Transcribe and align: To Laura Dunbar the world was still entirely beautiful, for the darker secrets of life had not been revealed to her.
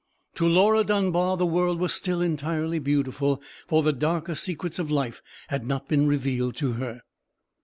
To 0.33 0.47
Laura 0.47 0.83
Dunbar 0.83 1.37
the 1.37 1.45
world 1.45 1.77
was 1.79 1.93
still 1.93 2.23
entirely 2.23 2.79
beautiful, 2.79 3.39
for 3.67 3.83
the 3.83 3.93
darker 3.93 4.33
secrets 4.33 4.79
of 4.79 4.89
life 4.89 5.21
had 5.49 5.63
not 5.67 5.87
been 5.87 6.07
revealed 6.07 6.55
to 6.55 6.71
her. 6.71 7.03